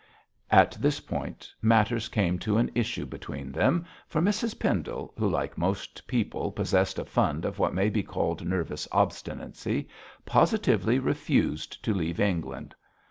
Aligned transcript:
At 0.49 0.71
this 0.81 0.99
point 0.99 1.53
matters 1.61 2.07
came 2.07 2.39
to 2.39 2.57
an 2.57 2.71
issue 2.73 3.05
between 3.05 3.51
them, 3.51 3.85
for 4.07 4.19
Mrs 4.19 4.57
Pendle, 4.59 5.13
who 5.15 5.29
like 5.29 5.59
most 5.59 6.07
people 6.07 6.51
possessed 6.51 6.97
a 6.97 7.05
fund 7.05 7.45
of 7.45 7.59
what 7.59 7.75
may 7.75 7.87
be 7.91 8.01
called 8.01 8.43
nervous 8.43 8.87
obstinacy, 8.91 9.87
positively 10.25 10.97
refused 10.97 11.83
to 11.85 11.93
leave 11.93 12.19
England. 12.19 12.73